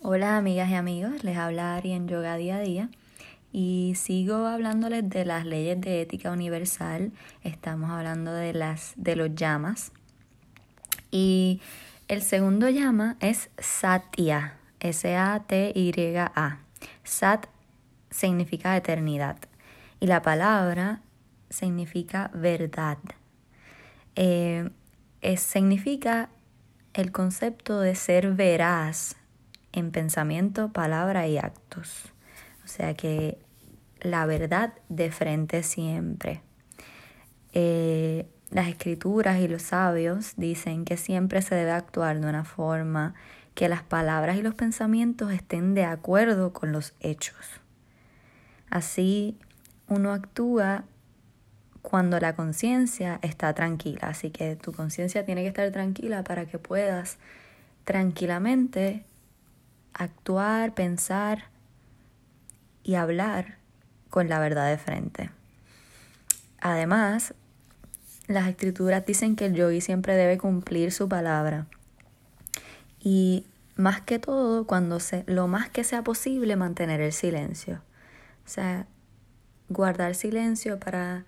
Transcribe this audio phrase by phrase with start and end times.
[0.00, 2.88] Hola amigas y amigos, les habla Ari en Yoga Día a Día
[3.50, 7.10] y sigo hablándoles de las leyes de ética universal.
[7.42, 9.90] Estamos hablando de las de los llamas.
[11.10, 11.60] Y
[12.06, 16.60] el segundo llama es Satya, S A.
[17.02, 17.46] Sat
[18.08, 19.36] significa eternidad
[19.98, 21.00] y la palabra
[21.50, 22.98] significa verdad.
[24.14, 24.70] Eh,
[25.36, 26.28] significa
[26.94, 29.17] el concepto de ser veraz
[29.78, 32.12] en pensamiento, palabra y actos.
[32.64, 33.38] O sea que
[34.00, 36.42] la verdad de frente siempre.
[37.52, 43.14] Eh, las escrituras y los sabios dicen que siempre se debe actuar de una forma
[43.54, 47.36] que las palabras y los pensamientos estén de acuerdo con los hechos.
[48.70, 49.38] Así
[49.88, 50.84] uno actúa
[51.82, 54.00] cuando la conciencia está tranquila.
[54.02, 57.18] Así que tu conciencia tiene que estar tranquila para que puedas
[57.84, 59.04] tranquilamente
[59.98, 61.44] actuar, pensar
[62.82, 63.58] y hablar
[64.08, 65.30] con la verdad de frente.
[66.60, 67.34] Además,
[68.26, 71.66] las escrituras dicen que el yogi siempre debe cumplir su palabra.
[73.00, 73.44] Y
[73.76, 77.82] más que todo, cuando se, lo más que sea posible, mantener el silencio.
[78.44, 78.86] O sea,
[79.68, 81.24] guardar silencio para,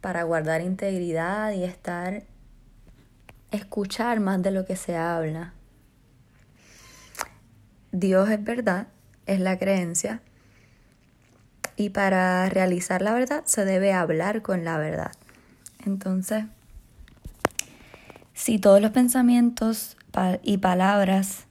[0.00, 2.24] para guardar integridad y estar,
[3.50, 5.54] escuchar más de lo que se habla.
[7.94, 8.88] Dios es verdad,
[9.24, 10.20] es la creencia,
[11.76, 15.12] y para realizar la verdad se debe hablar con la verdad.
[15.86, 16.44] Entonces,
[18.32, 19.96] si todos los pensamientos
[20.42, 21.46] y palabras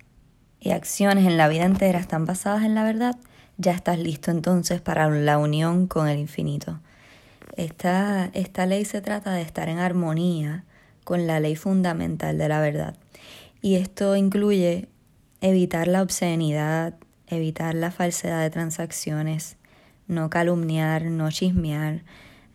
[0.59, 3.15] y acciones en la vida entera están basadas en la verdad,
[3.57, 6.81] ya estás listo entonces para la unión con el infinito.
[7.55, 10.65] Esta, esta ley se trata de estar en armonía
[11.05, 12.97] con la ley fundamental de la verdad.
[13.61, 14.89] Y esto incluye
[15.43, 16.95] evitar la obscenidad,
[17.27, 19.57] evitar la falsedad de transacciones,
[20.07, 22.01] no calumniar, no chismear,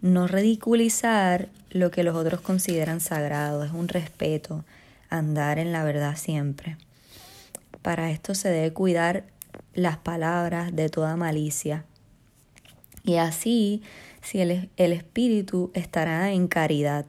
[0.00, 4.65] no ridiculizar lo que los otros consideran sagrado, es un respeto,
[5.10, 6.78] andar en la verdad siempre.
[7.82, 9.25] Para esto se debe cuidar
[9.75, 11.84] las palabras de toda malicia.
[13.05, 13.82] Y así,
[14.22, 17.05] si el, el espíritu estará en caridad.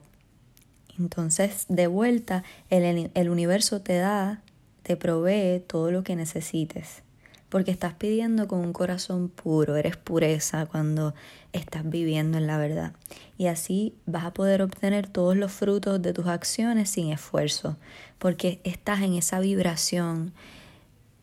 [0.98, 4.42] Entonces, de vuelta, el, el universo te da
[4.82, 7.02] te provee todo lo que necesites,
[7.48, 11.14] porque estás pidiendo con un corazón puro, eres pureza cuando
[11.52, 12.92] estás viviendo en la verdad.
[13.38, 17.76] Y así vas a poder obtener todos los frutos de tus acciones sin esfuerzo,
[18.18, 20.32] porque estás en esa vibración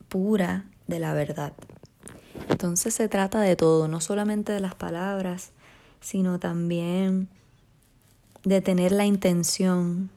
[0.10, 1.54] pura de la verdad.
[2.50, 5.52] Entonces se trata de todo, no solamente de las palabras,
[6.02, 7.28] sino también
[8.44, 10.10] de tener la intención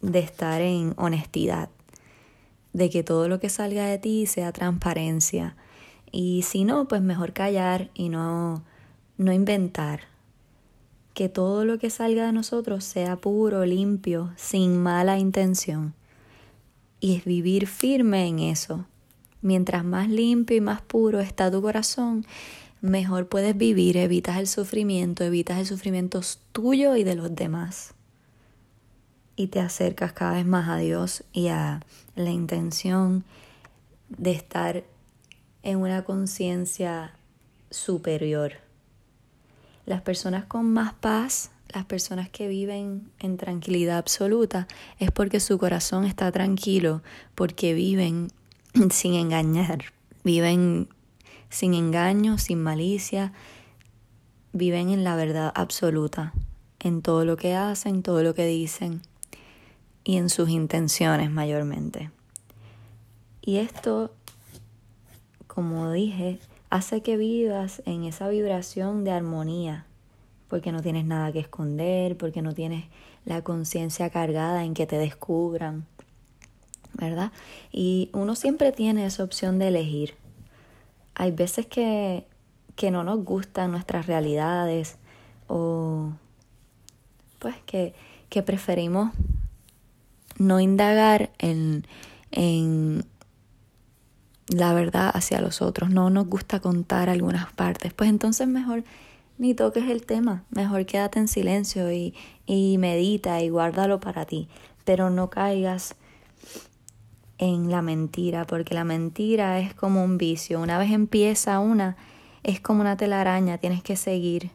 [0.00, 1.70] de estar en honestidad,
[2.72, 5.56] de que todo lo que salga de ti sea transparencia.
[6.10, 8.62] Y si no, pues mejor callar y no,
[9.16, 10.02] no inventar.
[11.14, 15.94] Que todo lo que salga de nosotros sea puro, limpio, sin mala intención.
[17.00, 18.86] Y es vivir firme en eso.
[19.42, 22.24] Mientras más limpio y más puro está tu corazón,
[22.80, 26.20] mejor puedes vivir, evitas el sufrimiento, evitas el sufrimiento
[26.52, 27.94] tuyo y de los demás
[29.38, 31.80] y te acercas cada vez más a Dios y a
[32.16, 33.22] la intención
[34.08, 34.82] de estar
[35.62, 37.14] en una conciencia
[37.70, 38.54] superior.
[39.86, 44.66] Las personas con más paz, las personas que viven en tranquilidad absoluta,
[44.98, 47.02] es porque su corazón está tranquilo,
[47.36, 48.32] porque viven
[48.90, 49.84] sin engañar,
[50.24, 50.88] viven
[51.48, 53.32] sin engaño, sin malicia,
[54.52, 56.32] viven en la verdad absoluta,
[56.80, 59.00] en todo lo que hacen, todo lo que dicen
[60.08, 62.10] y en sus intenciones mayormente.
[63.42, 64.10] Y esto,
[65.46, 66.38] como dije,
[66.70, 69.84] hace que vivas en esa vibración de armonía,
[70.48, 72.86] porque no tienes nada que esconder, porque no tienes
[73.26, 75.84] la conciencia cargada en que te descubran,
[76.94, 77.30] ¿verdad?
[77.70, 80.14] Y uno siempre tiene esa opción de elegir.
[81.16, 82.24] Hay veces que,
[82.76, 84.96] que no nos gustan nuestras realidades
[85.48, 86.12] o
[87.40, 87.92] pues que,
[88.30, 89.10] que preferimos
[90.38, 91.86] no indagar en,
[92.30, 93.04] en
[94.48, 98.84] la verdad hacia los otros, no nos gusta contar algunas partes, pues entonces mejor
[99.36, 102.14] ni toques el tema, mejor quédate en silencio y,
[102.46, 104.48] y medita y guárdalo para ti,
[104.84, 105.94] pero no caigas
[107.38, 111.96] en la mentira, porque la mentira es como un vicio, una vez empieza una,
[112.42, 114.50] es como una telaraña, tienes que seguir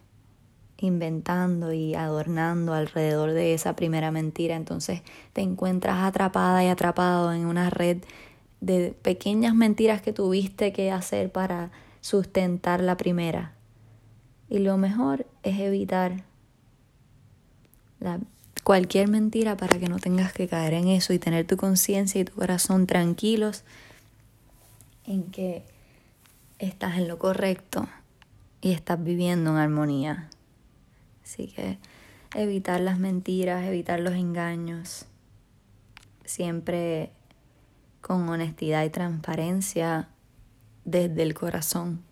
[0.78, 7.46] inventando y adornando alrededor de esa primera mentira, entonces te encuentras atrapada y atrapado en
[7.46, 7.98] una red
[8.60, 13.52] de pequeñas mentiras que tuviste que hacer para sustentar la primera.
[14.48, 16.24] Y lo mejor es evitar
[18.62, 22.24] cualquier mentira para que no tengas que caer en eso y tener tu conciencia y
[22.24, 23.64] tu corazón tranquilos
[25.06, 25.64] en que
[26.58, 27.86] estás en lo correcto
[28.60, 30.30] y estás viviendo en armonía.
[31.34, 31.78] Así que
[32.36, 35.06] evitar las mentiras, evitar los engaños,
[36.24, 37.10] siempre
[38.00, 40.08] con honestidad y transparencia
[40.84, 42.02] desde el corazón.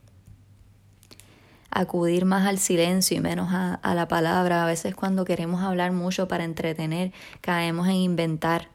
[1.71, 4.65] Acudir más al silencio y menos a, a, la palabra.
[4.65, 8.71] A veces cuando queremos hablar mucho para entretener, caemos en inventar.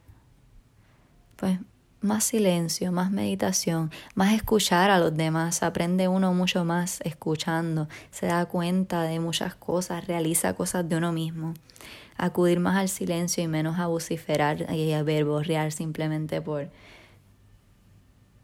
[1.36, 1.60] Pues
[2.02, 5.64] más silencio, más meditación, más escuchar a los demás.
[5.64, 11.12] Aprende uno mucho más escuchando, se da cuenta de muchas cosas, realiza cosas de uno
[11.12, 11.54] mismo.
[12.18, 16.70] Acudir más al silencio y menos a vociferar y a verborrear simplemente por,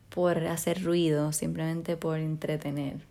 [0.10, 3.06] por hacer ruido, simplemente por entretener.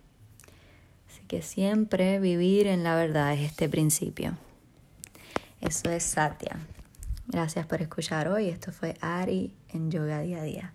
[1.09, 4.37] Así que siempre vivir en la verdad es este principio.
[5.61, 6.59] Eso es Satya.
[7.27, 8.49] Gracias por escuchar hoy.
[8.49, 10.73] Esto fue Ari en Yoga Día a Día.